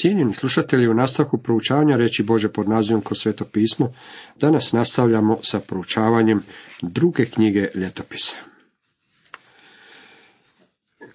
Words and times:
Cijenjeni 0.00 0.34
slušatelji, 0.34 0.88
u 0.88 0.94
nastavku 0.94 1.38
proučavanja 1.38 1.96
reći 1.96 2.22
Bože 2.22 2.48
pod 2.48 2.68
nazivom 2.68 3.02
kroz 3.02 3.18
sveto 3.18 3.44
pismo, 3.44 3.92
danas 4.40 4.72
nastavljamo 4.72 5.38
sa 5.42 5.60
proučavanjem 5.60 6.42
druge 6.82 7.24
knjige 7.24 7.68
ljetopisa. 7.74 8.36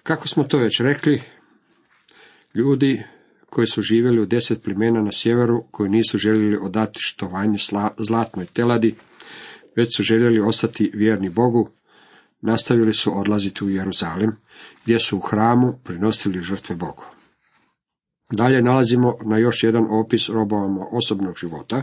Kako 0.02 0.28
smo 0.28 0.44
to 0.44 0.58
već 0.58 0.80
rekli, 0.80 1.22
ljudi 2.54 3.02
koji 3.50 3.66
su 3.66 3.82
živjeli 3.82 4.20
u 4.20 4.26
deset 4.26 4.62
plimena 4.62 5.02
na 5.02 5.12
sjeveru, 5.12 5.64
koji 5.70 5.90
nisu 5.90 6.18
željeli 6.18 6.58
odati 6.62 6.98
štovanje 7.02 7.58
zlatnoj 7.98 8.46
teladi, 8.46 8.94
već 9.76 9.96
su 9.96 10.02
željeli 10.02 10.40
ostati 10.40 10.90
vjerni 10.94 11.30
Bogu, 11.30 11.70
nastavili 12.40 12.92
su 12.92 13.18
odlaziti 13.20 13.64
u 13.64 13.70
Jeruzalem, 13.70 14.36
gdje 14.82 14.98
su 14.98 15.16
u 15.16 15.20
hramu 15.20 15.78
prinosili 15.84 16.42
žrtve 16.42 16.76
Bogu. 16.76 17.13
Dalje 18.30 18.62
nalazimo 18.62 19.16
na 19.24 19.38
još 19.38 19.64
jedan 19.64 19.86
opis 19.90 20.28
robovama 20.28 20.86
osobnog 20.90 21.34
života. 21.38 21.82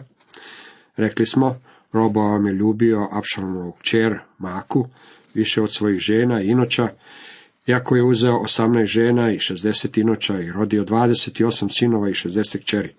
Rekli 0.98 1.26
smo, 1.26 1.56
Roboam 1.94 2.48
je 2.48 2.54
ljubio 2.54 3.08
Apšalomovog 3.12 3.78
kćer, 3.80 4.20
Maku, 4.38 4.88
više 5.34 5.62
od 5.62 5.74
svojih 5.74 6.00
žena 6.00 6.42
i 6.42 6.48
inoća, 6.48 6.90
iako 7.68 7.96
je 7.96 8.04
uzeo 8.04 8.34
18 8.34 8.86
žena 8.86 9.32
i 9.32 9.38
60 9.38 10.00
inoća 10.00 10.40
i 10.40 10.52
rodio 10.52 10.84
28 10.84 11.80
sinova 11.80 12.10
i 12.10 12.14
60 12.14 12.62
kćeri. 12.62 12.96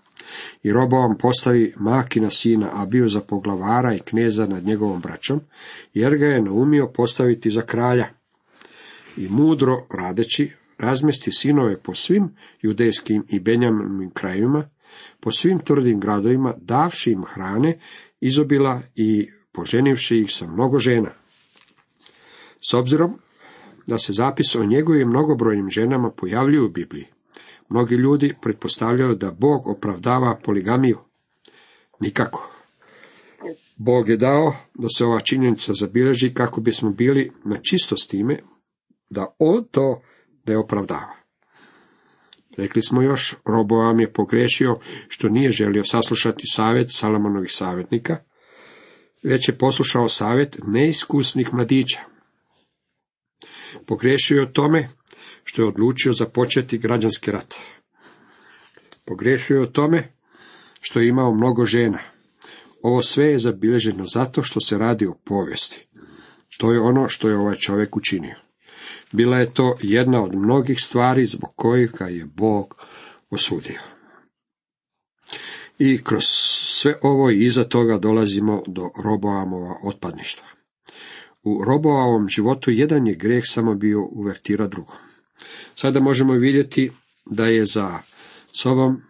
I 0.62 0.72
Roboam 0.72 1.18
postavi 1.18 1.74
Makina 1.76 2.30
sina 2.30 2.70
Abiju 2.72 3.08
za 3.08 3.20
poglavara 3.20 3.94
i 3.94 4.00
kneza 4.00 4.46
nad 4.46 4.64
njegovom 4.64 5.00
braćom, 5.00 5.40
jer 5.94 6.16
ga 6.16 6.26
je 6.26 6.42
naumio 6.42 6.90
postaviti 6.94 7.50
za 7.50 7.62
kralja. 7.62 8.08
I 9.16 9.28
mudro 9.28 9.86
radeći, 9.90 10.50
razmesti 10.82 11.32
sinove 11.32 11.82
po 11.82 11.94
svim 11.94 12.28
judejskim 12.62 13.24
i 13.28 13.40
benjaminim 13.40 14.10
krajevima, 14.10 14.68
po 15.20 15.30
svim 15.30 15.58
tvrdim 15.58 16.00
gradovima, 16.00 16.54
davši 16.60 17.12
im 17.12 17.24
hrane, 17.24 17.78
izobila 18.20 18.82
i 18.96 19.28
poženivši 19.52 20.18
ih 20.18 20.32
sa 20.32 20.46
mnogo 20.46 20.78
žena. 20.78 21.10
S 22.60 22.74
obzirom 22.74 23.18
da 23.86 23.98
se 23.98 24.12
zapis 24.12 24.54
o 24.54 24.64
njegovim 24.64 25.08
mnogobrojnim 25.08 25.70
ženama 25.70 26.10
pojavljuju 26.10 26.66
u 26.66 26.68
Bibliji, 26.68 27.06
mnogi 27.68 27.94
ljudi 27.94 28.34
pretpostavljaju 28.42 29.14
da 29.14 29.30
Bog 29.30 29.66
opravdava 29.66 30.38
poligamiju. 30.44 30.98
Nikako. 32.00 32.50
Bog 33.76 34.08
je 34.08 34.16
dao 34.16 34.54
da 34.74 34.88
se 34.88 35.04
ova 35.04 35.20
činjenica 35.20 35.74
zabilježi 35.74 36.34
kako 36.34 36.60
bismo 36.60 36.90
bili 36.90 37.32
na 37.44 37.58
čisto 37.62 37.96
s 37.96 38.06
time, 38.06 38.38
da 39.10 39.34
on 39.38 39.64
to 39.70 40.02
ne 40.46 40.58
opravdava. 40.58 41.22
Rekli 42.56 42.82
smo 42.82 43.02
još, 43.02 43.34
Roboam 43.44 44.00
je 44.00 44.12
pogrešio 44.12 44.78
što 45.08 45.28
nije 45.28 45.50
želio 45.50 45.84
saslušati 45.84 46.42
savjet 46.46 46.86
Salomonovih 46.90 47.50
savjetnika, 47.52 48.16
već 49.22 49.48
je 49.48 49.58
poslušao 49.58 50.08
savjet 50.08 50.58
neiskusnih 50.66 51.54
mladića. 51.54 52.00
Pogrešio 53.86 54.36
je 54.36 54.42
o 54.42 54.52
tome 54.52 54.88
što 55.44 55.62
je 55.62 55.68
odlučio 55.68 56.12
započeti 56.12 56.78
građanski 56.78 57.30
rat. 57.30 57.54
Pogrešio 59.04 59.54
je 59.54 59.62
o 59.62 59.66
tome 59.66 60.12
što 60.80 61.00
je 61.00 61.08
imao 61.08 61.34
mnogo 61.34 61.64
žena. 61.64 61.98
Ovo 62.82 63.02
sve 63.02 63.26
je 63.26 63.38
zabilježeno 63.38 64.04
zato 64.14 64.42
što 64.42 64.60
se 64.60 64.78
radi 64.78 65.06
o 65.06 65.14
povijesti. 65.24 65.86
To 66.58 66.72
je 66.72 66.80
ono 66.80 67.08
što 67.08 67.28
je 67.28 67.36
ovaj 67.36 67.56
čovjek 67.56 67.96
učinio. 67.96 68.51
Bila 69.12 69.38
je 69.38 69.54
to 69.54 69.76
jedna 69.80 70.22
od 70.22 70.34
mnogih 70.34 70.80
stvari 70.80 71.26
zbog 71.26 71.50
kojih 71.56 71.92
ga 71.98 72.04
je 72.04 72.24
Bog 72.24 72.86
osudio. 73.30 73.80
I 75.78 76.04
kroz 76.04 76.24
sve 76.82 76.98
ovo 77.02 77.30
i 77.30 77.44
iza 77.44 77.64
toga 77.64 77.98
dolazimo 77.98 78.62
do 78.66 78.90
Roboamova 79.04 79.76
otpadništva. 79.82 80.46
U 81.42 81.64
Roboavom 81.64 82.28
životu 82.28 82.70
jedan 82.70 83.06
je 83.06 83.14
greh 83.14 83.42
samo 83.46 83.74
bio 83.74 84.00
uvertira 84.10 84.66
drugom. 84.66 84.96
Sada 85.74 86.00
možemo 86.00 86.32
vidjeti 86.32 86.90
da 87.26 87.46
je 87.46 87.64
za 87.64 87.98
sobom 88.52 89.02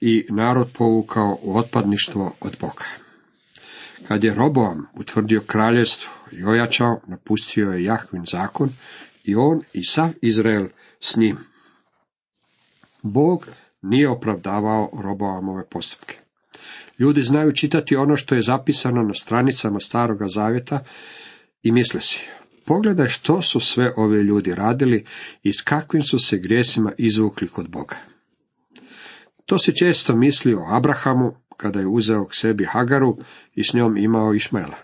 i 0.00 0.26
narod 0.30 0.68
povukao 0.78 1.38
u 1.42 1.56
otpadništvo 1.56 2.32
od 2.40 2.56
Boga. 2.60 3.05
Kad 4.08 4.24
je 4.24 4.34
Roboam 4.34 4.86
utvrdio 4.94 5.42
kraljevstvo 5.46 6.10
i 6.32 6.44
ojačao, 6.44 7.00
napustio 7.06 7.70
je 7.70 7.84
Jahvin 7.84 8.24
zakon 8.24 8.70
i 9.24 9.34
on 9.34 9.60
i 9.72 9.84
sav 9.84 10.10
Izrael 10.22 10.66
s 11.00 11.16
njim. 11.16 11.36
Bog 13.02 13.48
nije 13.82 14.08
opravdavao 14.08 14.90
Roboamove 15.02 15.64
postupke. 15.70 16.18
Ljudi 16.98 17.22
znaju 17.22 17.52
čitati 17.52 17.96
ono 17.96 18.16
što 18.16 18.34
je 18.34 18.42
zapisano 18.42 19.02
na 19.02 19.14
stranicama 19.14 19.80
Staroga 19.80 20.28
Zavjeta 20.28 20.84
i 21.62 21.72
misle 21.72 22.00
si, 22.00 22.20
pogledaj 22.64 23.08
što 23.08 23.42
su 23.42 23.60
sve 23.60 23.92
ove 23.96 24.22
ljudi 24.22 24.54
radili 24.54 25.06
i 25.42 25.52
s 25.52 25.62
kakvim 25.62 26.02
su 26.02 26.18
se 26.18 26.38
grijesima 26.38 26.92
izvukli 26.98 27.48
kod 27.48 27.68
Boga. 27.68 27.96
To 29.46 29.58
se 29.58 29.74
često 29.74 30.16
misli 30.16 30.54
o 30.54 30.66
Abrahamu, 30.70 31.34
kada 31.56 31.80
je 31.80 31.86
uzeo 31.86 32.26
k 32.26 32.34
sebi 32.34 32.64
Hagaru 32.64 33.16
i 33.54 33.64
s 33.64 33.74
njom 33.74 33.96
imao 33.96 34.34
Išmaela. 34.34 34.76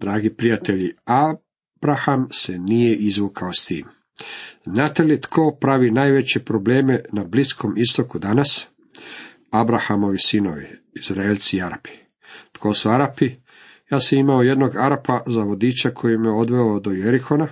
Dragi 0.00 0.30
prijatelji, 0.30 0.94
Abraham 1.04 2.28
se 2.30 2.58
nije 2.58 2.96
izvukao 2.96 3.52
s 3.52 3.64
tim. 3.64 3.86
Znate 4.66 5.02
li 5.02 5.20
tko 5.20 5.56
pravi 5.60 5.90
najveće 5.90 6.40
probleme 6.40 7.04
na 7.12 7.24
Bliskom 7.24 7.74
istoku 7.76 8.18
danas? 8.18 8.68
Abrahamovi 9.50 10.18
sinovi, 10.18 10.66
Izraelci 10.94 11.56
i 11.56 11.62
Arapi. 11.62 11.90
Tko 12.52 12.74
su 12.74 12.90
Arapi? 12.90 13.30
Ja 13.90 14.00
sam 14.00 14.18
imao 14.18 14.42
jednog 14.42 14.76
Arapa 14.76 15.22
za 15.26 15.42
vodiča 15.42 15.90
koji 15.90 16.18
me 16.18 16.30
odveo 16.30 16.80
do 16.80 16.90
Jerihona. 16.90 17.48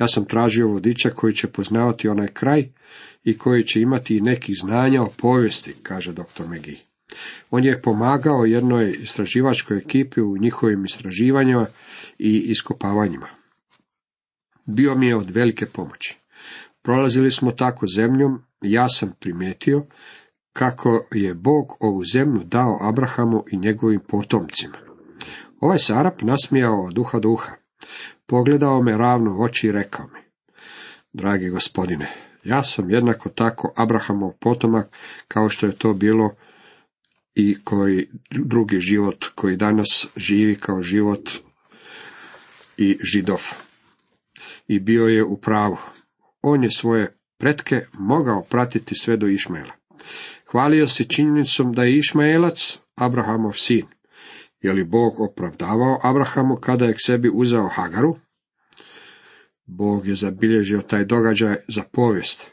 Ja 0.00 0.06
sam 0.06 0.24
tražio 0.24 0.68
vodiča 0.68 1.10
koji 1.10 1.32
će 1.34 1.48
poznavati 1.48 2.08
onaj 2.08 2.26
kraj 2.26 2.68
i 3.24 3.38
koji 3.38 3.64
će 3.64 3.80
imati 3.80 4.16
i 4.16 4.20
nekih 4.20 4.56
znanja 4.60 5.02
o 5.02 5.10
povijesti, 5.18 5.74
kaže 5.82 6.12
dr. 6.12 6.48
Megi. 6.48 6.89
On 7.50 7.64
je 7.64 7.82
pomagao 7.82 8.44
jednoj 8.44 8.96
istraživačkoj 9.02 9.78
ekipi 9.78 10.20
u 10.20 10.36
njihovim 10.38 10.84
istraživanjima 10.84 11.66
i 12.18 12.38
iskopavanjima. 12.38 13.28
Bio 14.66 14.94
mi 14.94 15.06
je 15.06 15.16
od 15.16 15.30
velike 15.30 15.66
pomoći. 15.66 16.18
Prolazili 16.82 17.30
smo 17.30 17.52
tako 17.52 17.86
zemljom 17.86 18.42
ja 18.60 18.88
sam 18.88 19.12
primijetio 19.20 19.86
kako 20.52 21.06
je 21.12 21.34
Bog 21.34 21.76
ovu 21.80 22.04
zemlju 22.04 22.44
dao 22.44 22.78
Abrahamu 22.80 23.44
i 23.52 23.56
njegovim 23.56 24.00
potomcima. 24.08 24.78
Ovaj 25.60 25.78
se 25.78 25.94
Arap 25.94 26.22
nasmijao 26.22 26.84
od 26.84 26.94
duha 26.94 27.18
duha. 27.18 27.52
Pogledao 28.26 28.82
me 28.82 28.96
ravno 28.96 29.36
u 29.36 29.42
oči 29.42 29.66
i 29.66 29.72
rekao 29.72 30.06
mi, 30.06 30.20
dragi 31.12 31.48
gospodine, 31.48 32.14
ja 32.44 32.62
sam 32.62 32.90
jednako 32.90 33.28
tako 33.28 33.72
Abrahamov 33.76 34.32
potomak 34.40 34.88
kao 35.28 35.48
što 35.48 35.66
je 35.66 35.72
to 35.72 35.94
bilo 35.94 36.34
i 37.34 37.56
koji 37.64 38.08
drugi 38.30 38.80
život 38.80 39.24
koji 39.34 39.56
danas 39.56 40.08
živi 40.16 40.56
kao 40.56 40.82
život 40.82 41.30
i 42.76 42.98
židov. 43.02 43.42
I 44.68 44.80
bio 44.80 45.04
je 45.04 45.24
u 45.24 45.40
pravu. 45.40 45.76
On 46.42 46.62
je 46.62 46.70
svoje 46.70 47.16
pretke 47.38 47.86
mogao 47.98 48.42
pratiti 48.42 48.94
sve 48.94 49.16
do 49.16 49.28
Išmaela. 49.28 49.72
Hvalio 50.50 50.88
se 50.88 51.04
činjenicom 51.04 51.72
da 51.72 51.82
je 51.82 51.96
Išmaelac 51.96 52.78
Abrahamov 52.94 53.52
sin. 53.52 53.86
Je 54.60 54.72
li 54.72 54.84
Bog 54.84 55.20
opravdavao 55.20 56.00
Abrahamu 56.02 56.56
kada 56.56 56.84
je 56.84 56.94
k 56.94 56.96
sebi 57.06 57.30
uzeo 57.34 57.68
Hagaru? 57.68 58.16
Bog 59.66 60.08
je 60.08 60.14
zabilježio 60.14 60.82
taj 60.82 61.04
događaj 61.04 61.56
za 61.68 61.82
povijest. 61.92 62.50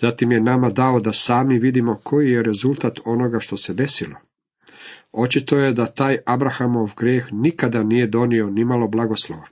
Zatim 0.00 0.32
je 0.32 0.40
nama 0.40 0.70
dao 0.70 1.00
da 1.00 1.12
sami 1.12 1.58
vidimo 1.58 2.00
koji 2.02 2.30
je 2.30 2.42
rezultat 2.42 2.98
onoga 3.04 3.38
što 3.38 3.56
se 3.56 3.74
desilo. 3.74 4.16
Očito 5.12 5.56
je 5.56 5.72
da 5.72 5.86
taj 5.86 6.18
Abrahamov 6.26 6.92
grijeh 6.96 7.26
nikada 7.32 7.82
nije 7.82 8.06
donio 8.06 8.50
nimalo 8.50 8.88
blagoslova. 8.88 9.46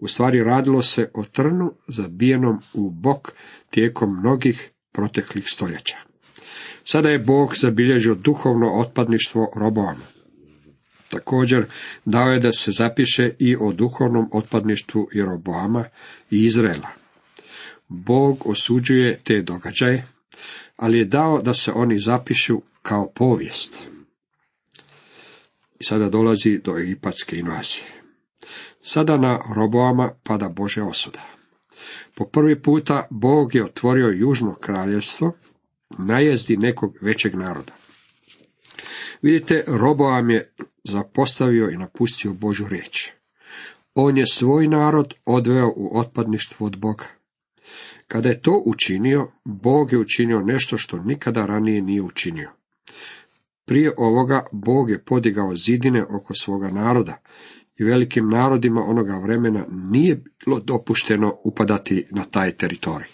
U 0.00 0.08
stvari 0.08 0.44
radilo 0.44 0.82
se 0.82 1.10
o 1.14 1.24
trnu 1.24 1.72
zabijenom 1.88 2.58
u 2.74 2.90
bok 2.90 3.32
tijekom 3.70 4.18
mnogih 4.20 4.70
proteklih 4.92 5.44
stoljeća. 5.46 5.96
Sada 6.84 7.10
je 7.10 7.18
Bog 7.18 7.56
zabilježio 7.56 8.14
duhovno 8.14 8.66
otpadništvo 8.72 9.52
robovama. 9.56 10.04
Također 11.10 11.64
dao 12.04 12.28
je 12.28 12.40
da 12.40 12.52
se 12.52 12.70
zapiše 12.70 13.30
i 13.38 13.56
o 13.56 13.72
duhovnom 13.72 14.28
otpadništvu 14.32 15.08
Jeroboama 15.12 15.84
i 16.30 16.44
Izraela. 16.44 16.97
Bog 17.88 18.46
osuđuje 18.46 19.20
te 19.24 19.42
događaje, 19.42 20.06
ali 20.76 20.98
je 20.98 21.04
dao 21.04 21.42
da 21.42 21.54
se 21.54 21.72
oni 21.72 21.98
zapišu 21.98 22.60
kao 22.82 23.10
povijest. 23.14 23.78
I 25.80 25.84
sada 25.84 26.08
dolazi 26.08 26.60
do 26.64 26.78
egipatske 26.78 27.36
invazije. 27.36 27.84
Sada 28.82 29.16
na 29.16 29.40
Roboama 29.56 30.10
pada 30.22 30.48
Bože 30.48 30.82
osuda. 30.82 31.22
Po 32.14 32.24
prvi 32.24 32.62
puta 32.62 33.06
Bog 33.10 33.54
je 33.54 33.64
otvorio 33.64 34.08
južno 34.08 34.54
kraljevstvo 34.54 35.32
najezdi 35.98 36.56
nekog 36.56 36.98
većeg 37.00 37.34
naroda. 37.34 37.72
Vidite, 39.22 39.64
Roboam 39.66 40.30
je 40.30 40.52
zapostavio 40.84 41.70
i 41.70 41.76
napustio 41.76 42.32
Božu 42.32 42.68
riječ. 42.68 43.10
On 43.94 44.18
je 44.18 44.26
svoj 44.26 44.68
narod 44.68 45.14
odveo 45.24 45.72
u 45.76 45.98
otpadništvo 45.98 46.66
od 46.66 46.76
Boga. 46.76 47.17
Kada 48.08 48.28
je 48.28 48.40
to 48.40 48.62
učinio, 48.66 49.30
Bog 49.44 49.92
je 49.92 49.98
učinio 49.98 50.40
nešto 50.40 50.78
što 50.78 50.98
nikada 50.98 51.46
ranije 51.46 51.82
nije 51.82 52.02
učinio. 52.02 52.50
Prije 53.64 53.94
ovoga 53.96 54.46
Bog 54.52 54.90
je 54.90 55.04
podigao 55.04 55.56
zidine 55.56 56.04
oko 56.04 56.34
svoga 56.34 56.68
naroda 56.68 57.22
i 57.76 57.84
velikim 57.84 58.28
narodima 58.28 58.84
onoga 58.84 59.16
vremena 59.16 59.64
nije 59.70 60.22
bilo 60.44 60.60
dopušteno 60.60 61.36
upadati 61.44 62.06
na 62.10 62.24
taj 62.24 62.52
teritorij. 62.52 63.08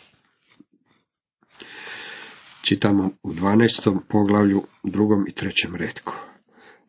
Čitamo 2.62 3.11
u 3.23 3.32
12. 3.32 3.99
poglavlju, 4.08 4.62
drugom 4.82 5.29
i 5.29 5.32
trećem 5.32 5.76
redku. 5.76 6.12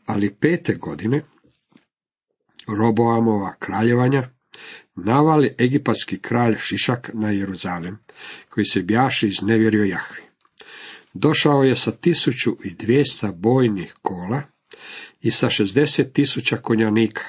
Ali 0.05 0.35
pete 0.35 0.73
godine 0.73 1.23
Roboamova 2.67 3.53
kraljevanja 3.59 4.29
navali 4.95 5.55
egipatski 5.59 6.19
kralj 6.19 6.55
Šišak 6.57 7.09
na 7.13 7.31
Jeruzalem, 7.31 7.97
koji 8.49 8.65
se 8.65 8.81
bjaše 8.81 9.27
iznevjerio 9.27 9.83
Jahvi. 9.83 10.21
Došao 11.13 11.63
je 11.63 11.75
sa 11.75 11.91
tisuću 11.91 12.57
i 12.63 12.73
dvijesta 12.73 13.31
bojnih 13.31 13.95
kola 14.01 14.41
i 15.21 15.31
sa 15.31 15.49
šestdeset 15.49 16.13
tisuća 16.13 16.57
konjanika, 16.57 17.23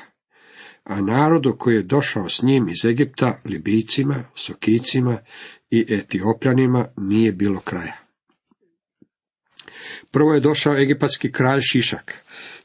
a 0.84 1.00
narodu 1.00 1.56
koji 1.58 1.74
je 1.74 1.82
došao 1.82 2.28
s 2.28 2.42
njim 2.42 2.68
iz 2.68 2.84
Egipta, 2.84 3.40
Libijcima, 3.44 4.24
Sokicima 4.34 5.18
i 5.70 5.86
Etiopljanima 5.88 6.88
nije 6.96 7.32
bilo 7.32 7.60
kraja. 7.60 7.96
Prvo 10.10 10.34
je 10.34 10.40
došao 10.40 10.76
egipatski 10.76 11.32
kralj 11.32 11.60
Šišak 11.60 12.14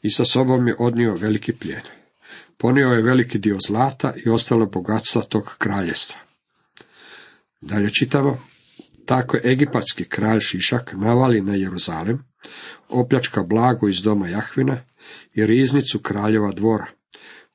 i 0.01 0.09
sa 0.09 0.25
sobom 0.25 0.67
je 0.67 0.75
odnio 0.79 1.15
veliki 1.15 1.53
plijen. 1.53 2.00
Ponio 2.61 2.87
je 2.87 3.01
veliki 3.01 3.39
dio 3.39 3.57
zlata 3.67 4.13
i 4.25 4.29
ostalo 4.29 4.65
bogatstva 4.65 5.21
tog 5.21 5.55
kraljestva. 5.57 6.19
Dalje 7.61 7.89
čitamo, 7.89 8.37
tako 9.05 9.37
je 9.37 9.51
egipatski 9.51 10.05
kralj 10.05 10.39
Šišak 10.39 10.93
navali 10.93 11.41
na 11.41 11.55
Jeruzalem, 11.55 12.23
opljačka 12.89 13.43
blago 13.43 13.89
iz 13.89 14.01
doma 14.01 14.27
Jahvina 14.27 14.77
i 15.33 15.45
riznicu 15.45 15.99
kraljeva 15.99 16.51
dvora. 16.51 16.85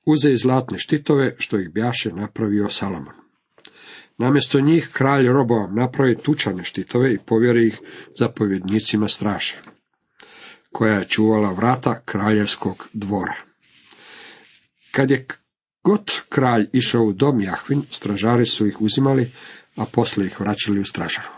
Uze 0.07 0.33
i 0.33 0.37
zlatne 0.37 0.79
štitove, 0.79 1.35
što 1.39 1.59
ih 1.59 1.73
bjaše 1.73 2.13
napravio 2.13 2.69
Salomon. 2.69 3.15
Namjesto 4.19 4.61
njih 4.61 4.91
kralj 4.93 5.29
Roboam 5.29 5.75
napravi 5.75 6.17
tučane 6.17 6.65
štitove 6.65 7.15
i 7.15 7.19
povjeri 7.19 7.67
ih 7.67 7.79
zapovjednicima 8.19 9.09
straše, 9.09 9.57
koja 10.73 10.99
je 10.99 11.09
čuvala 11.09 11.53
vrata 11.53 12.01
kraljevskog 12.05 12.89
dvora. 12.93 13.46
Kad 14.97 15.11
je 15.11 15.27
god 15.85 16.11
kralj 16.29 16.67
išao 16.73 17.03
u 17.03 17.13
dom 17.13 17.41
Jahvin, 17.41 17.83
stražari 17.91 18.47
su 18.47 18.67
ih 18.67 18.81
uzimali, 18.81 19.33
a 19.77 19.85
poslije 19.93 20.27
ih 20.27 20.41
vraćali 20.41 20.81
u 20.81 20.85
stražaru. 20.85 21.29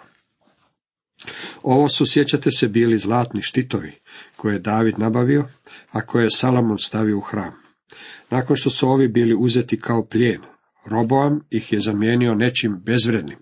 Ovo 1.62 1.88
su, 1.88 2.04
sjećate 2.06 2.50
se, 2.50 2.68
bili 2.68 2.98
zlatni 2.98 3.42
štitovi, 3.42 3.92
koje 4.36 4.54
je 4.54 4.58
David 4.58 4.98
nabavio, 4.98 5.44
a 5.90 6.06
koje 6.06 6.24
je 6.24 6.30
Salamon 6.30 6.78
stavio 6.78 7.18
u 7.18 7.20
hram. 7.20 7.52
Nakon 8.30 8.56
što 8.56 8.70
su 8.70 8.88
ovi 8.88 9.08
bili 9.08 9.36
uzeti 9.38 9.80
kao 9.80 10.06
plijen, 10.06 10.42
Roboam 10.86 11.40
ih 11.50 11.72
je 11.72 11.80
zamijenio 11.80 12.34
nečim 12.34 12.80
bezvrednim. 12.84 13.38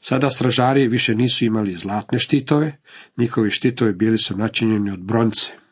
Sada 0.00 0.30
stražari 0.30 0.88
više 0.88 1.14
nisu 1.14 1.44
imali 1.44 1.76
zlatne 1.76 2.18
štitove, 2.18 2.78
njihovi 3.18 3.50
štitovi 3.50 3.92
bili 3.92 4.18
su 4.18 4.36
načinjeni 4.36 4.90
od 4.90 5.00
bronce. 5.00 5.63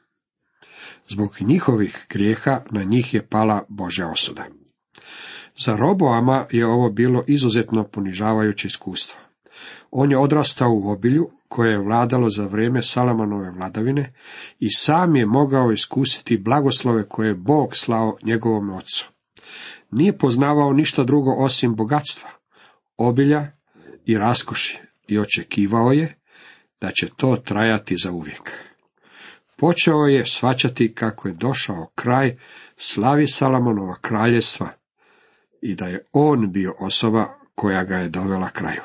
Zbog 1.08 1.30
njihovih 1.40 2.06
grijeha 2.10 2.60
na 2.70 2.82
njih 2.82 3.14
je 3.14 3.26
pala 3.26 3.64
Božja 3.68 4.08
osuda. 4.08 4.44
Za 5.56 5.76
Roboama 5.76 6.46
je 6.50 6.66
ovo 6.66 6.90
bilo 6.90 7.24
izuzetno 7.26 7.84
ponižavajuće 7.84 8.68
iskustvo. 8.68 9.20
On 9.90 10.10
je 10.10 10.18
odrastao 10.18 10.70
u 10.72 10.90
obilju 10.90 11.30
koje 11.48 11.70
je 11.70 11.78
vladalo 11.78 12.30
za 12.30 12.46
vrijeme 12.46 12.82
Salamanove 12.82 13.50
vladavine 13.50 14.14
i 14.58 14.70
sam 14.70 15.16
je 15.16 15.26
mogao 15.26 15.72
iskusiti 15.72 16.36
blagoslove 16.36 17.08
koje 17.08 17.28
je 17.28 17.34
Bog 17.34 17.76
slao 17.76 18.16
njegovom 18.22 18.70
ocu. 18.70 19.10
Nije 19.90 20.18
poznavao 20.18 20.72
ništa 20.72 21.04
drugo 21.04 21.30
osim 21.38 21.74
bogatstva, 21.74 22.30
obilja 22.96 23.46
i 24.06 24.18
raskoši 24.18 24.78
i 25.08 25.18
očekivao 25.18 25.92
je 25.92 26.18
da 26.80 26.90
će 26.90 27.08
to 27.16 27.36
trajati 27.36 27.96
za 27.96 28.12
uvijek. 28.12 28.71
Počeo 29.62 30.06
je 30.06 30.26
svaćati 30.26 30.94
kako 30.94 31.28
je 31.28 31.34
došao 31.34 31.90
kraj 31.94 32.36
slavi 32.76 33.26
Salamonova 33.26 33.94
kraljestva 34.00 34.68
i 35.60 35.74
da 35.74 35.86
je 35.86 36.04
on 36.12 36.52
bio 36.52 36.74
osoba 36.78 37.38
koja 37.54 37.84
ga 37.84 37.96
je 37.96 38.08
dovela 38.08 38.50
kraju. 38.50 38.82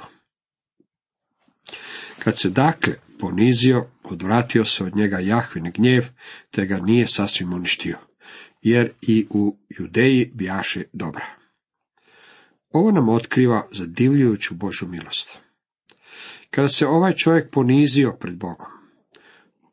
Kad 2.20 2.40
se 2.40 2.50
dakle 2.50 2.94
ponizio, 3.20 3.86
odvratio 4.04 4.66
se 4.66 4.84
od 4.84 4.96
njega 4.96 5.20
Jahvin 5.20 5.72
gnjev, 5.76 6.06
te 6.52 6.66
ga 6.66 6.78
nije 6.78 7.08
sasvim 7.08 7.54
uništio, 7.54 7.98
jer 8.62 8.92
i 9.02 9.28
u 9.30 9.58
Judeji 9.70 10.32
bjaše 10.34 10.84
dobra. 10.94 11.26
Ovo 12.72 12.92
nam 12.92 13.10
otkriva 13.10 13.68
zadivljujuću 13.72 14.56
Božu 14.56 14.88
milost. 14.88 15.40
Kada 16.50 16.68
se 16.68 16.88
ovaj 16.88 17.14
čovjek 17.14 17.52
ponizio 17.52 18.18
pred 18.20 18.36
Bogom, 18.38 18.77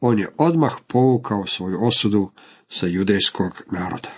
on 0.06 0.18
je 0.18 0.28
odmah 0.38 0.76
povukao 0.86 1.46
svoju 1.46 1.78
osudu 1.86 2.30
sa 2.68 2.86
judejskog 2.86 3.62
naroda. 3.72 4.10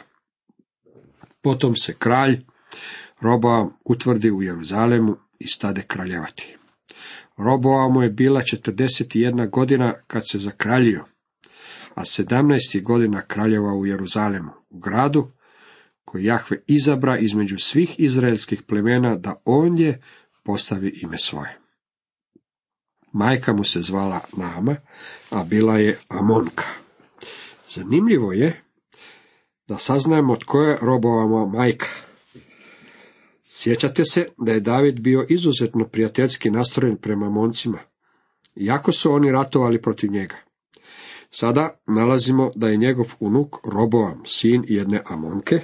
Potom 1.42 1.76
se 1.76 1.94
kralj 1.98 2.40
Roboam 3.20 3.70
utvrdi 3.84 4.30
u 4.30 4.42
Jeruzalemu 4.42 5.16
i 5.38 5.46
stade 5.46 5.82
kraljevati. 5.86 6.56
Roboa 7.36 7.88
mu 7.88 8.02
je 8.02 8.10
bila 8.10 8.40
41 8.40 9.50
godina 9.50 9.94
kad 10.06 10.28
se 10.28 10.38
zakraljio, 10.38 11.04
a 11.94 12.00
17 12.00 12.82
godina 12.82 13.22
kraljeva 13.22 13.74
u 13.74 13.86
Jeruzalemu, 13.86 14.50
u 14.70 14.78
gradu 14.78 15.30
koji 16.04 16.24
Jahve 16.24 16.62
izabra 16.66 17.18
između 17.18 17.58
svih 17.58 17.94
izraelskih 17.98 18.62
plemena 18.62 19.16
da 19.16 19.34
ondje 19.44 20.02
postavi 20.44 21.00
ime 21.02 21.18
svoje. 21.18 21.65
Majka 23.16 23.52
mu 23.52 23.64
se 23.64 23.80
zvala 23.80 24.20
Nama, 24.36 24.76
a 25.30 25.44
bila 25.44 25.79
je 25.79 25.98
Amonka. 26.08 26.64
Zanimljivo 27.69 28.32
je 28.32 28.62
da 29.69 29.79
saznajemo 29.79 30.36
tko 30.36 30.62
je 30.62 30.79
robovama 30.82 31.46
majka. 31.46 31.88
Sjećate 33.44 34.05
se 34.05 34.29
da 34.38 34.52
je 34.52 34.60
David 34.60 35.00
bio 35.00 35.26
izuzetno 35.29 35.84
prijateljski 35.84 36.50
nastrojen 36.50 36.96
prema 36.96 37.31
moncima, 37.31 37.79
iako 38.56 38.93
su 38.93 39.12
oni 39.12 39.32
ratovali 39.32 39.82
protiv 39.82 40.10
njega. 40.10 40.36
Sada 41.31 41.79
nalazimo 41.86 42.50
da 42.55 42.69
je 42.69 42.76
njegov 42.76 43.14
unuk 43.20 43.56
Roboam, 43.72 44.22
sin 44.26 44.64
jedne 44.69 45.02
Amonke. 45.06 45.60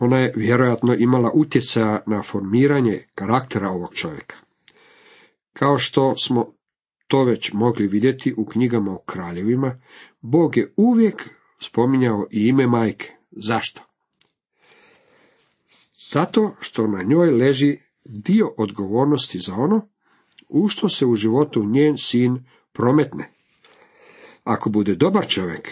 Ona 0.00 0.18
je 0.18 0.32
vjerojatno 0.36 0.94
imala 0.94 1.30
utjecaja 1.34 2.02
na 2.06 2.22
formiranje 2.22 3.04
karaktera 3.14 3.70
ovog 3.70 3.94
čovjeka. 3.94 4.47
Kao 5.58 5.78
što 5.78 6.16
smo 6.16 6.52
to 7.06 7.24
već 7.24 7.52
mogli 7.52 7.86
vidjeti 7.86 8.34
u 8.36 8.46
knjigama 8.46 8.92
o 8.92 9.02
kraljevima, 9.06 9.80
Bog 10.20 10.56
je 10.56 10.72
uvijek 10.76 11.30
spominjao 11.60 12.26
i 12.30 12.46
ime 12.46 12.66
majke. 12.66 13.12
Zašto? 13.30 13.82
Zato 16.10 16.54
što 16.60 16.86
na 16.86 17.02
njoj 17.02 17.30
leži 17.30 17.78
dio 18.04 18.54
odgovornosti 18.56 19.38
za 19.38 19.54
ono 19.54 19.88
u 20.48 20.68
što 20.68 20.88
se 20.88 21.06
u 21.06 21.14
životu 21.14 21.64
njen 21.64 21.96
sin 21.98 22.44
prometne. 22.72 23.30
Ako 24.44 24.70
bude 24.70 24.94
dobar 24.94 25.26
čovjek, 25.28 25.68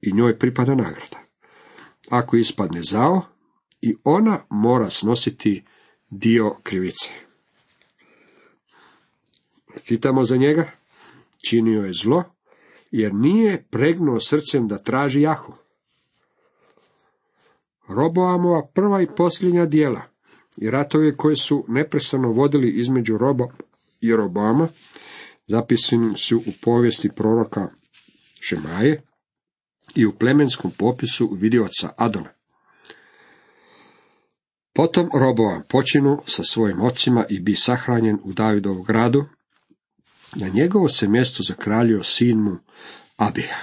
i 0.00 0.12
njoj 0.12 0.38
pripada 0.38 0.74
nagrada. 0.74 1.18
Ako 2.10 2.36
ispadne 2.36 2.80
zao, 2.82 3.22
i 3.80 3.96
ona 4.04 4.40
mora 4.50 4.90
snositi 4.90 5.64
dio 6.10 6.56
krivice. 6.62 7.27
Čitamo 9.84 10.22
za 10.22 10.36
njega, 10.36 10.70
činio 11.48 11.82
je 11.82 11.92
zlo, 11.92 12.24
jer 12.90 13.14
nije 13.14 13.64
pregnuo 13.70 14.20
srcem 14.20 14.68
da 14.68 14.78
traži 14.78 15.20
Jahu. 15.20 15.52
Roboamova 17.88 18.66
prva 18.74 19.02
i 19.02 19.06
posljednja 19.16 19.66
dijela 19.66 20.02
i 20.56 20.70
ratovi 20.70 21.16
koji 21.16 21.36
su 21.36 21.64
neprestano 21.68 22.32
vodili 22.32 22.70
između 22.70 23.18
Robo 23.18 23.48
i 24.00 24.12
Robama, 24.12 24.68
zapisani 25.46 26.18
su 26.18 26.38
u 26.38 26.50
povijesti 26.62 27.10
proroka 27.16 27.68
Šemaje 28.40 29.02
i 29.94 30.06
u 30.06 30.12
plemenskom 30.12 30.70
popisu 30.78 31.28
vidioca 31.32 31.90
Adona. 31.96 32.30
Potom 34.74 35.10
Roboam 35.14 35.62
počinu 35.68 36.22
sa 36.26 36.42
svojim 36.44 36.80
ocima 36.80 37.24
i 37.28 37.40
bi 37.40 37.54
sahranjen 37.54 38.18
u 38.24 38.32
Davidovu 38.32 38.82
gradu, 38.82 39.24
Na 40.36 40.48
njegovo 40.48 40.88
se 40.88 41.08
mjesto 41.08 41.42
zakraljio 41.42 42.02
sin 42.02 42.38
mu 42.38 42.56
Abija. 43.16 43.56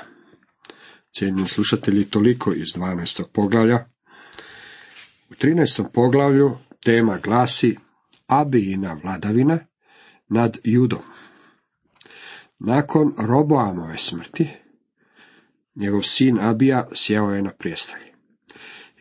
Cijenjeni 1.17 1.47
slušatelji, 1.47 2.05
toliko 2.05 2.53
iz 2.53 2.67
12. 2.67 3.23
poglavlja. 3.33 3.85
U 5.29 5.33
13. 5.33 5.85
poglavlju 5.93 6.57
tema 6.83 7.19
glasi 7.23 7.77
Abijina 8.27 8.99
vladavina 9.03 9.59
nad 10.27 10.57
Judom. 10.63 10.99
Nakon 12.59 13.13
Roboamove 13.17 13.97
smrti, 13.97 14.49
njegov 15.75 16.01
sin 16.01 16.39
Abija 16.39 16.87
sjeo 16.93 17.29
je 17.29 17.41
na 17.41 17.51
prijestolje. 17.51 18.13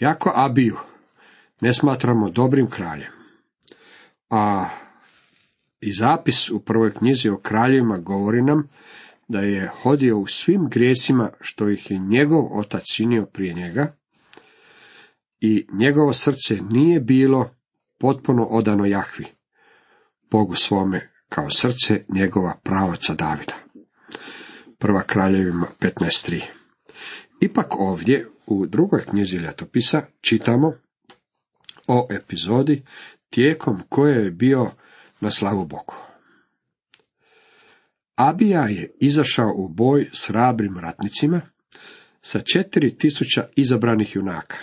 Jako 0.00 0.33
Abiju 0.35 0.76
ne 1.61 1.75
smatramo 1.75 2.30
dobrim 2.30 2.71
kraljem, 2.71 3.12
a 4.30 4.68
i 5.84 5.92
zapis 5.92 6.50
u 6.50 6.60
prvoj 6.60 6.94
knjizi 6.94 7.28
o 7.28 7.38
kraljevima 7.38 7.98
govori 7.98 8.42
nam 8.42 8.68
da 9.28 9.40
je 9.40 9.70
hodio 9.82 10.18
u 10.18 10.26
svim 10.26 10.68
grijesima 10.68 11.30
što 11.40 11.70
ih 11.70 11.90
je 11.90 11.98
njegov 11.98 12.58
otac 12.58 12.82
činio 12.94 13.26
prije 13.32 13.54
njega 13.54 13.96
i 15.40 15.66
njegovo 15.72 16.12
srce 16.12 16.58
nije 16.70 17.00
bilo 17.00 17.50
potpuno 17.98 18.44
odano 18.44 18.86
Jahvi, 18.86 19.26
Bogu 20.30 20.54
svome, 20.54 21.10
kao 21.28 21.50
srce 21.50 22.04
njegova 22.08 22.60
pravaca 22.62 23.14
Davida. 23.14 23.54
Prva 24.78 25.02
kraljevima 25.02 25.66
15.3. 25.80 26.42
Ipak 27.40 27.66
ovdje, 27.78 28.28
u 28.46 28.66
drugoj 28.66 29.04
knjizi 29.04 29.36
ljetopisa, 29.36 30.02
čitamo 30.20 30.72
o 31.86 32.08
epizodi 32.10 32.82
tijekom 33.30 33.78
koje 33.88 34.24
je 34.24 34.30
bio 34.30 34.70
na 35.21 35.30
slavu 35.30 35.66
Bogu. 35.66 35.94
Abija 38.16 38.62
je 38.68 38.94
izašao 39.00 39.52
u 39.56 39.68
boj 39.68 40.11
s 40.12 40.28
hrabrim 40.28 40.78
ratnicima 40.78 41.40
sa 42.23 42.40
četiri 42.40 42.97
tisuća 42.97 43.49
izabranih 43.56 44.16
junaka. 44.16 44.56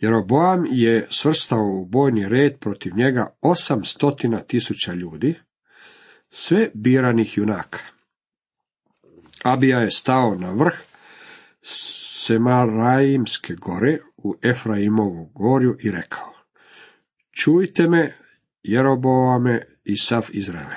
Jeroboam 0.00 0.64
je 0.70 1.06
svrstao 1.10 1.64
u 1.80 1.84
bojni 1.84 2.28
red 2.28 2.58
protiv 2.58 2.92
njega 2.96 3.36
osam 3.40 3.84
stotina 3.84 4.40
tisuća 4.40 4.92
ljudi, 4.92 5.34
sve 6.30 6.70
biranih 6.74 7.38
junaka. 7.38 7.78
Abija 9.42 9.78
je 9.78 9.90
stao 9.90 10.34
na 10.34 10.52
vrh 10.52 10.74
Semaraimske 11.62 13.54
gore 13.54 13.98
u 14.16 14.34
Efraimovu 14.42 15.30
gorju 15.34 15.76
i 15.80 15.90
rekao, 15.90 16.32
čujte 17.32 17.88
me, 17.88 18.16
Jeroboame 18.62 19.66
i 19.84 19.96
sav 19.96 20.26
Izraele. 20.32 20.76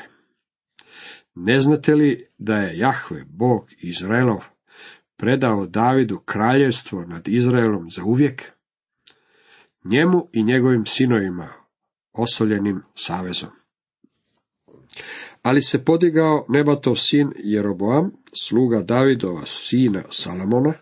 Ne 1.36 1.60
znate 1.60 1.96
li 1.96 2.28
da 2.38 2.58
je 2.58 2.78
Jahve, 2.78 3.26
Bog 3.28 3.70
Izraelov, 3.78 4.44
predao 5.18 5.66
Davidu 5.66 6.20
kraljevstvo 6.20 7.06
nad 7.06 7.28
Izraelom 7.28 7.92
za 7.92 8.04
uvijek? 8.04 8.52
Njemu 9.84 10.30
i 10.34 10.44
njegovim 10.44 10.86
sinovima, 10.86 11.54
osoljenim 12.14 12.82
savezom. 12.96 13.50
Ali 15.42 15.62
se 15.62 15.86
podigao 15.86 16.46
Nebatov 16.50 16.96
sin 16.96 17.32
Jeroboam, 17.36 18.12
sluga 18.34 18.82
Davidova 18.82 19.46
sina 19.46 20.04
Salamona, 20.10 20.74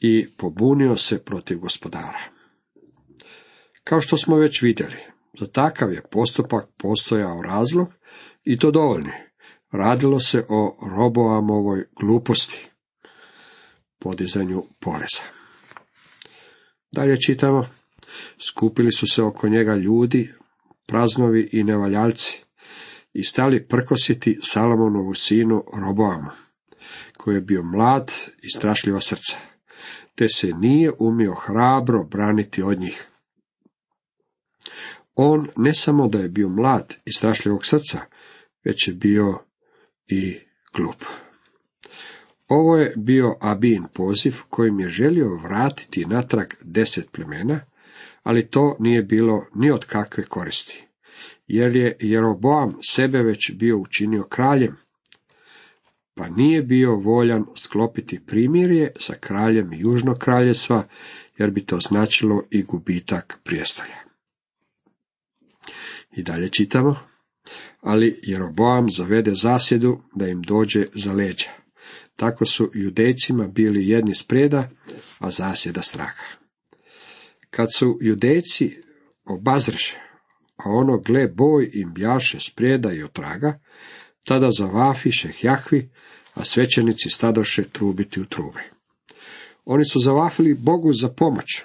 i 0.00 0.28
pobunio 0.36 0.96
se 0.96 1.24
protiv 1.24 1.58
gospodara. 1.58 2.20
Kao 3.84 4.00
što 4.00 4.16
smo 4.16 4.36
već 4.36 4.62
vidjeli, 4.62 4.96
za 5.40 5.46
takav 5.46 5.92
je 5.92 6.02
postupak 6.10 6.68
postojao 6.76 7.42
razlog 7.42 7.88
i 8.44 8.58
to 8.58 8.70
dovoljni. 8.70 9.12
Radilo 9.72 10.20
se 10.20 10.44
o 10.48 10.78
Roboamovoj 10.96 11.84
gluposti, 12.00 12.70
podizanju 13.98 14.62
poreza. 14.80 15.22
Dalje 16.92 17.20
čitamo, 17.20 17.66
skupili 18.48 18.92
su 18.92 19.06
se 19.06 19.22
oko 19.22 19.48
njega 19.48 19.74
ljudi, 19.74 20.34
praznovi 20.86 21.48
i 21.52 21.64
nevaljalci, 21.64 22.44
i 23.12 23.24
stali 23.24 23.68
prkositi 23.68 24.38
Salomonovu 24.42 25.14
sinu 25.14 25.64
Roboamu, 25.86 26.30
koji 27.16 27.34
je 27.34 27.40
bio 27.40 27.62
mlad 27.62 28.12
i 28.42 28.48
strašljiva 28.48 29.00
srca, 29.00 29.36
te 30.14 30.28
se 30.28 30.52
nije 30.52 30.92
umio 30.98 31.34
hrabro 31.34 32.04
braniti 32.04 32.62
od 32.62 32.80
njih. 32.80 33.06
On 35.20 35.48
ne 35.56 35.72
samo 35.72 36.08
da 36.08 36.18
je 36.18 36.28
bio 36.28 36.48
mlad 36.48 36.94
i 37.04 37.12
strašljivog 37.12 37.66
srca, 37.66 38.00
već 38.64 38.88
je 38.88 38.94
bio 38.94 39.38
i 40.06 40.38
glup. 40.74 41.04
Ovo 42.48 42.76
je 42.76 42.92
bio 42.96 43.36
Abin 43.40 43.84
poziv 43.94 44.34
kojim 44.50 44.80
je 44.80 44.88
želio 44.88 45.34
vratiti 45.34 46.04
natrag 46.04 46.46
deset 46.62 47.12
plemena, 47.12 47.60
ali 48.22 48.46
to 48.46 48.76
nije 48.80 49.02
bilo 49.02 49.46
ni 49.54 49.70
od 49.70 49.84
kakve 49.84 50.24
koristi, 50.24 50.84
jer 51.46 51.76
je 51.76 51.96
Jeroboam 52.00 52.76
sebe 52.82 53.22
već 53.22 53.52
bio 53.54 53.78
učinio 53.78 54.22
kraljem, 54.22 54.76
pa 56.14 56.28
nije 56.28 56.62
bio 56.62 56.94
voljan 56.96 57.44
sklopiti 57.56 58.20
primirje 58.26 58.92
sa 58.98 59.14
kraljem 59.20 59.72
Južnog 59.72 60.18
kraljevstva, 60.18 60.88
jer 61.38 61.50
bi 61.50 61.66
to 61.66 61.80
značilo 61.80 62.44
i 62.50 62.62
gubitak 62.62 63.38
prijestolja. 63.44 64.07
I 66.16 66.22
dalje 66.22 66.48
čitamo, 66.48 66.96
ali 67.80 68.20
Jeroboam 68.22 68.90
zavede 68.90 69.34
zasjedu 69.34 70.00
da 70.14 70.28
im 70.28 70.42
dođe 70.42 70.86
za 70.94 71.12
leđa. 71.12 71.50
Tako 72.16 72.46
su 72.46 72.70
judejcima 72.74 73.46
bili 73.46 73.88
jedni 73.88 74.14
spreda, 74.14 74.70
a 75.18 75.30
zasjeda 75.30 75.82
straha. 75.82 76.24
Kad 77.50 77.68
su 77.74 77.98
judejci 78.00 78.82
obazreše, 79.24 79.98
a 80.56 80.62
ono 80.64 80.98
gle 80.98 81.28
boj 81.28 81.70
im 81.74 81.94
bjaše 81.94 82.40
spreda 82.40 82.92
i 82.92 83.02
otraga, 83.02 83.58
tada 84.24 84.50
zavafiše 84.50 85.32
Jahvi, 85.42 85.90
a 86.34 86.44
svećenici 86.44 87.10
stadoše 87.10 87.64
trubiti 87.64 88.20
u 88.20 88.24
trube. 88.24 88.60
Oni 89.64 89.84
su 89.84 90.00
zavafili 90.00 90.54
Bogu 90.54 90.92
za 90.92 91.08
pomoć. 91.08 91.62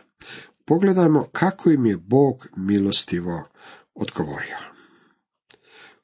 Pogledajmo 0.65 1.27
kako 1.31 1.69
im 1.69 1.85
je 1.85 1.97
Bog 1.97 2.47
milostivo 2.57 3.47
odgovorio. 3.95 4.57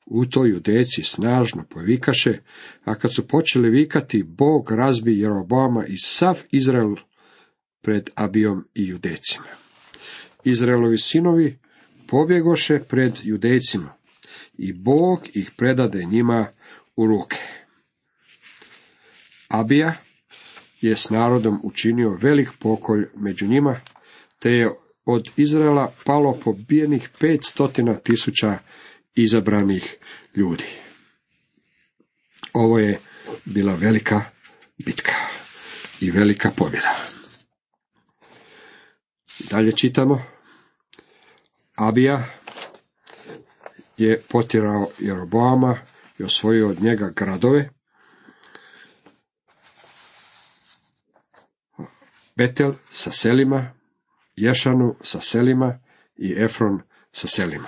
U 0.05 0.25
to 0.25 0.45
judeci 0.45 1.03
snažno 1.03 1.63
povikaše, 1.69 2.39
a 2.83 2.95
kad 2.95 3.15
su 3.15 3.27
počeli 3.27 3.69
vikati, 3.69 4.23
Bog 4.23 4.71
razbi 4.71 5.19
Jerobama 5.19 5.85
i 5.87 5.97
sav 5.97 6.41
Izrael 6.51 6.95
pred 7.81 8.09
Abijom 8.15 8.67
i 8.73 8.87
judecima. 8.87 9.45
Izraelovi 10.43 10.97
sinovi 10.97 11.59
pobjegoše 12.07 12.79
pred 12.79 13.13
judecima 13.23 13.93
i 14.57 14.73
Bog 14.73 15.27
ih 15.33 15.51
predade 15.57 16.03
njima 16.03 16.47
u 16.95 17.07
ruke. 17.07 17.37
Abija 19.49 19.93
je 20.81 20.95
s 20.95 21.09
narodom 21.09 21.59
učinio 21.63 22.17
velik 22.21 22.49
pokolj 22.59 23.05
među 23.15 23.47
njima, 23.47 23.79
te 24.39 24.51
je 24.51 24.69
od 25.11 25.29
Izraela 25.37 25.93
palo 26.05 26.39
pobijenih 26.43 27.09
pet 27.19 27.43
stotina 27.43 27.95
tisuća 27.95 28.57
izabranih 29.15 29.95
ljudi. 30.35 30.65
Ovo 32.53 32.79
je 32.79 32.99
bila 33.45 33.73
velika 33.73 34.21
bitka 34.77 35.11
i 36.01 36.11
velika 36.11 36.51
pobjeda. 36.57 36.97
Dalje 39.49 39.71
čitamo. 39.71 40.23
Abija 41.75 42.25
je 43.97 44.21
potirao 44.29 44.87
Jeroboama 44.99 45.77
i 46.19 46.23
osvojio 46.23 46.69
od 46.69 46.81
njega 46.81 47.13
gradove. 47.15 47.69
Betel 52.35 52.73
sa 52.91 53.11
selima, 53.11 53.78
Ješanu 54.41 54.95
sa 55.01 55.21
selima 55.21 55.79
i 56.17 56.35
Efron 56.37 56.81
sa 57.11 57.27
selima. 57.27 57.67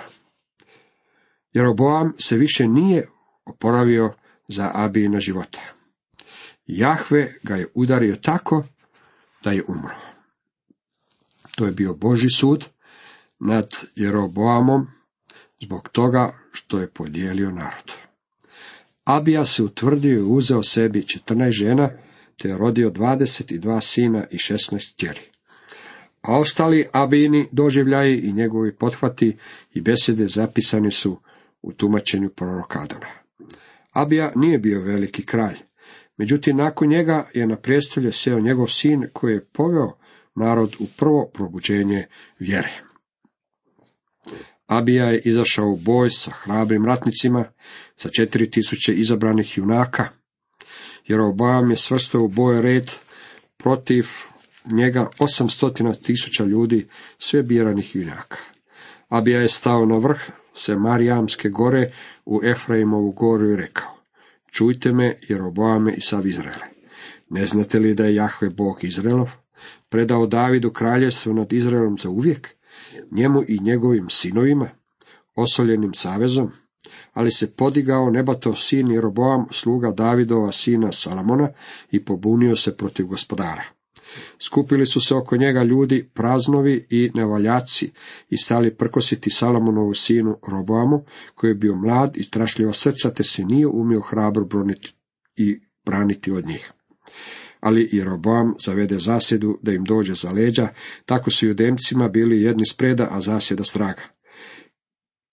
Jeroboam 1.52 2.14
se 2.18 2.36
više 2.36 2.68
nije 2.68 3.08
oporavio 3.44 4.14
za 4.48 4.70
Abijina 4.74 5.20
života. 5.20 5.60
Jahve 6.66 7.34
ga 7.42 7.56
je 7.56 7.68
udario 7.74 8.16
tako 8.16 8.64
da 9.44 9.50
je 9.50 9.64
umro. 9.68 9.94
To 11.54 11.66
je 11.66 11.72
bio 11.72 11.94
Boži 11.94 12.28
sud 12.28 12.68
nad 13.38 13.68
Jeroboamom 13.96 14.86
zbog 15.60 15.88
toga 15.88 16.38
što 16.52 16.78
je 16.78 16.90
podijelio 16.90 17.50
narod. 17.50 17.92
Abija 19.04 19.44
se 19.44 19.62
utvrdio 19.62 20.18
i 20.18 20.22
uzeo 20.22 20.62
sebi 20.62 21.02
14 21.02 21.50
žena, 21.50 21.90
te 22.36 22.48
je 22.48 22.58
rodio 22.58 22.90
22 22.90 23.80
sina 23.80 24.26
i 24.30 24.36
16 24.36 24.96
tjeri. 24.96 25.31
A 26.22 26.38
ostali 26.38 26.86
Abini 26.92 27.48
doživljaji 27.52 28.18
i 28.18 28.32
njegovi 28.32 28.76
pothvati 28.76 29.36
i 29.74 29.80
besede 29.80 30.28
zapisani 30.28 30.90
su 30.90 31.20
u 31.62 31.72
tumačenju 31.72 32.28
proroka 32.28 32.80
Adona. 32.82 33.06
Abija 33.92 34.32
nije 34.36 34.58
bio 34.58 34.80
veliki 34.80 35.26
kralj. 35.26 35.56
Međutim, 36.16 36.56
nakon 36.56 36.88
njega 36.88 37.30
je 37.34 37.46
na 37.46 37.56
prijestolje 37.56 38.12
seo 38.12 38.40
njegov 38.40 38.66
sin 38.66 39.08
koji 39.12 39.32
je 39.32 39.44
poveo 39.52 39.92
narod 40.34 40.76
u 40.78 40.86
prvo 40.96 41.30
probuđenje 41.34 42.06
vjere. 42.38 42.82
Abija 44.66 45.06
je 45.06 45.22
izašao 45.24 45.68
u 45.68 45.76
boj 45.76 46.10
sa 46.10 46.30
hrabrim 46.30 46.86
ratnicima, 46.86 47.44
sa 47.96 48.08
četiri 48.08 48.50
tisuće 48.50 48.94
izabranih 48.94 49.58
junaka. 49.58 50.08
Jeroboam 51.06 51.70
je 51.70 51.76
svrstao 51.76 52.22
u 52.22 52.28
boj 52.28 52.62
red 52.62 52.90
protiv 53.56 54.06
njega 54.64 55.10
osamstotina 55.18 55.94
tisuća 55.94 56.44
ljudi, 56.44 56.88
sve 57.18 57.42
biranih 57.42 57.96
junaka. 57.96 58.36
Abija 59.08 59.40
je 59.40 59.48
stao 59.48 59.86
na 59.86 59.96
vrh 59.96 60.20
se 60.54 60.76
Marijamske 60.76 61.48
gore 61.48 61.92
u 62.24 62.40
Efraimovu 62.44 63.12
goru 63.12 63.50
i 63.50 63.56
rekao, 63.56 63.90
čujte 64.50 64.92
me, 64.92 65.18
Jeroboame 65.28 65.94
i 65.94 66.00
sav 66.00 66.26
Izraele. 66.26 66.66
Ne 67.30 67.46
znate 67.46 67.78
li 67.78 67.94
da 67.94 68.04
je 68.04 68.14
Jahve 68.14 68.50
Bog 68.50 68.84
Izraelov? 68.84 69.28
Predao 69.88 70.26
Davidu 70.26 70.70
kraljevstvo 70.70 71.32
nad 71.32 71.52
Izraelom 71.52 71.98
za 71.98 72.08
uvijek, 72.08 72.48
njemu 73.10 73.42
i 73.48 73.58
njegovim 73.60 74.10
sinovima, 74.10 74.70
osoljenim 75.34 75.94
savezom, 75.94 76.50
ali 77.12 77.30
se 77.30 77.56
podigao 77.56 78.10
nebatov 78.10 78.54
sin 78.54 78.92
Jeroboam, 78.92 79.46
sluga 79.50 79.90
Davidova 79.90 80.52
sina 80.52 80.92
Salamona, 80.92 81.48
i 81.90 82.04
pobunio 82.04 82.56
se 82.56 82.76
protiv 82.76 83.06
gospodara. 83.06 83.62
Skupili 84.38 84.86
su 84.86 85.00
se 85.00 85.14
oko 85.14 85.36
njega 85.36 85.62
ljudi 85.62 86.08
praznovi 86.14 86.86
i 86.90 87.10
nevaljaci 87.14 87.90
i 88.28 88.36
stali 88.36 88.76
prkositi 88.76 89.30
Salamonovu 89.30 89.94
sinu 89.94 90.38
Roboamu, 90.48 91.04
koji 91.34 91.50
je 91.50 91.54
bio 91.54 91.76
mlad 91.76 92.16
i 92.16 92.22
strašljiva 92.22 92.72
srca, 92.72 93.10
te 93.10 93.24
se 93.24 93.44
nije 93.44 93.66
umio 93.66 94.00
hrabro 94.00 94.44
broniti 94.44 94.94
i 95.36 95.60
braniti 95.84 96.32
od 96.32 96.46
njih. 96.46 96.72
Ali 97.60 97.88
i 97.92 98.04
Roboam 98.04 98.54
zavede 98.64 98.98
zasjedu 98.98 99.58
da 99.62 99.72
im 99.72 99.84
dođe 99.84 100.14
za 100.14 100.30
leđa, 100.30 100.68
tako 101.06 101.30
su 101.30 101.46
judemcima 101.46 102.08
bili 102.08 102.42
jedni 102.42 102.66
spreda, 102.66 103.08
a 103.10 103.20
zasjeda 103.20 103.64
straga. 103.64 104.02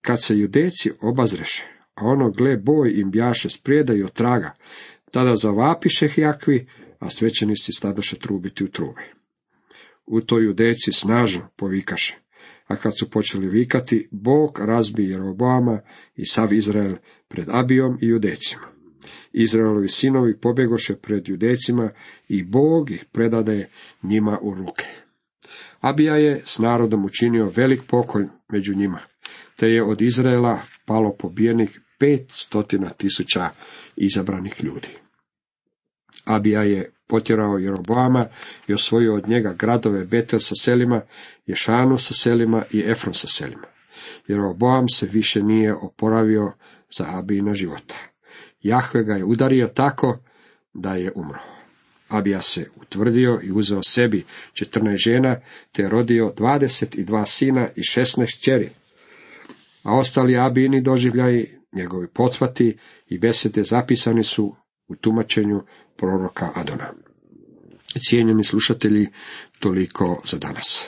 Kad 0.01 0.24
se 0.24 0.38
judeci 0.38 0.91
obazreše, 1.01 1.63
a 1.95 2.05
ono 2.05 2.31
gle 2.31 2.57
boj 2.57 2.91
im 2.95 3.12
bjaše 3.12 3.50
sprijeda 3.50 3.93
i 3.93 4.03
otraga, 4.03 4.55
tada 5.12 5.36
zavapiše 5.36 6.09
jakvi, 6.15 6.67
a 7.00 7.10
svećenici 7.10 7.74
stadoše 7.74 8.20
trubiti 8.20 8.63
u 8.63 8.68
trube. 8.68 9.01
U 10.06 10.22
toj 10.22 10.46
judeci 10.46 10.91
snažno 10.91 11.50
povikaše, 11.56 12.18
a 12.68 12.75
kad 12.75 12.98
su 13.00 13.10
počeli 13.10 13.48
vikati, 13.48 14.08
Bog 14.12 14.60
razbi 14.60 15.10
Jeroboama 15.10 15.82
i 16.15 16.25
sav 16.25 16.53
Izrael 16.53 16.96
pred 17.27 17.46
Abijom 17.50 17.98
i 18.01 18.08
judecima. 18.08 18.62
Izraelovi 19.34 19.88
sinovi 19.88 20.38
pobjegoše 20.38 20.96
pred 20.96 21.27
judecima 21.27 21.89
i 22.27 22.44
Bog 22.44 22.91
ih 22.91 23.06
predade 23.12 23.70
njima 24.03 24.39
u 24.41 24.53
ruke. 24.53 24.86
Abija 25.79 26.15
je 26.15 26.41
s 26.46 26.60
narodom 26.60 27.06
učinio 27.06 27.51
velik 27.56 27.82
pokolj 27.88 28.25
među 28.51 28.75
njima, 28.75 29.00
te 29.56 29.68
je 29.68 29.84
od 29.84 30.01
Izraela 30.01 30.62
palo 30.86 31.15
pobijenih 31.20 31.82
pet 32.00 32.32
stotina 32.32 32.89
tisuća 32.89 33.50
izabranih 33.96 34.63
ljudi. 34.63 34.88
Abija 36.29 36.63
je 36.63 36.91
potjerao 37.07 37.57
Jeroboama 37.57 38.25
i 38.67 38.74
osvojio 38.74 39.15
od 39.15 39.27
njega 39.27 39.53
gradove 39.53 40.05
Betel 40.05 40.39
sa 40.39 40.55
selima, 40.55 41.01
Ješanu 41.45 41.98
sa 41.98 42.13
selima 42.13 42.63
i 42.71 42.83
Efron 42.91 43.13
sa 43.13 43.27
selima. 43.27 43.67
Jeroboam 44.27 44.89
se 44.89 45.05
više 45.05 45.43
nije 45.43 45.74
oporavio 45.74 46.53
za 46.98 47.05
Abijina 47.07 47.53
života. 47.53 47.95
Jahve 48.62 49.03
ga 49.03 49.13
je 49.13 49.24
udario 49.24 49.67
tako 49.67 50.17
da 50.74 50.95
je 50.95 51.12
umro. 51.15 51.39
Abija 52.10 52.41
se 52.41 52.69
utvrdio 52.75 53.39
i 53.43 53.51
uzeo 53.51 53.84
sebi 53.84 54.25
četrnaest 54.54 55.04
žena, 55.04 55.39
te 55.71 55.89
rodio 55.89 56.34
dvadeset 56.38 56.95
i 56.95 57.04
dva 57.04 57.25
sina 57.25 57.69
i 57.75 57.84
šesnaest 57.84 58.43
čeri. 58.43 58.69
A 59.84 59.95
ostali 59.95 60.38
Abijini 60.38 60.82
doživljaji, 60.82 61.60
njegovi 61.71 62.08
potvati 62.08 62.77
i 63.08 63.17
besede 63.17 63.63
zapisani 63.63 64.23
su 64.23 64.56
u 64.89 64.95
tumačenju 64.95 65.62
proroka 65.95 66.52
Adona. 66.56 66.93
Cijenjeni 67.99 68.43
slušatelji, 68.43 69.08
toliko 69.60 70.21
za 70.25 70.38
danas. 70.38 70.88